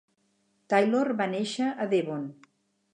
Taylor 0.75 1.13
va 1.21 1.29
néixer 1.35 1.71
a 1.87 1.91
Devon. 1.95 2.29